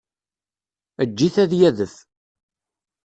[1.03, 1.95] Eǧǧ-it ad d-yadef.